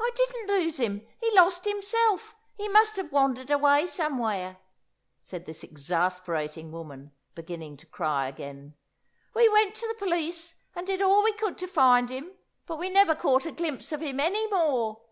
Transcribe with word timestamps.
"I 0.00 0.10
didn't 0.14 0.48
lose 0.48 0.80
him. 0.80 1.06
He 1.20 1.30
lost 1.36 1.66
himself. 1.66 2.34
He 2.56 2.66
must 2.70 2.96
have 2.96 3.12
wandered 3.12 3.50
away 3.50 3.84
somewhere," 3.84 4.56
said 5.20 5.44
this 5.44 5.62
exasperating 5.62 6.72
woman, 6.72 7.12
beginning 7.34 7.76
to 7.76 7.86
cry 7.86 8.26
again. 8.28 8.72
"We 9.34 9.50
went 9.50 9.74
to 9.74 9.86
the 9.86 9.98
police, 9.98 10.54
and 10.74 10.86
did 10.86 11.02
all 11.02 11.22
we 11.22 11.34
could 11.34 11.58
to 11.58 11.66
find 11.66 12.08
him, 12.08 12.32
but 12.64 12.78
we 12.78 12.88
never 12.88 13.14
caught 13.14 13.44
a 13.44 13.52
glimpse 13.52 13.92
of 13.92 14.00
him 14.00 14.18
any 14.18 14.48
more. 14.50 15.02